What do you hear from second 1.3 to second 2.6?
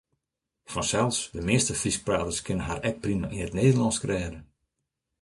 de measte Fryskpraters